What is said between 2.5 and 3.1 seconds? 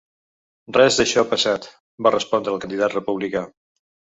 el candidat